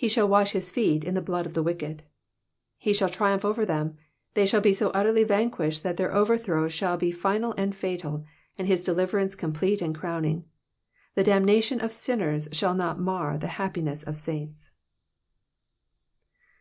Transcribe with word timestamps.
^^He 0.00 0.06
shtul 0.06 0.28
wash 0.28 0.52
his 0.52 0.70
feet 0.70 1.02
in 1.02 1.14
the 1.14 1.20
Uood 1.22 1.44
of 1.44 1.54
the 1.54 1.62
wicked,'' 1.64 2.04
He 2.78 2.94
shall 2.94 3.08
triumph 3.08 3.44
over 3.44 3.66
them, 3.66 3.96
they 4.34 4.46
shall 4.46 4.60
be 4.60 4.72
so 4.72 4.90
utterly 4.90 5.24
vanquished 5.24 5.82
that 5.82 5.96
their 5.96 6.14
over 6.14 6.38
throw 6.38 6.68
shall 6.68 6.96
bs 6.96 7.16
final 7.16 7.52
and 7.58 7.74
fatal, 7.74 8.24
and 8.56 8.68
his 8.68 8.84
deliverance 8.84 9.34
complete 9.34 9.82
and 9.82 9.92
crowning. 9.98 10.44
The 11.16 11.24
damnation 11.24 11.80
of 11.80 11.92
sinners 11.92 12.48
shall 12.52 12.74
not 12.76 13.00
mar 13.00 13.36
the 13.36 13.48
happiness 13.58 14.04
of 14.04 14.16
saints. 14.16 14.70